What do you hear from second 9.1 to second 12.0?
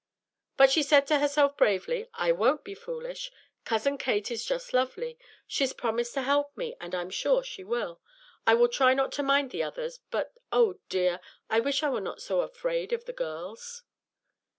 to mind the others; but, oh dear! I wish I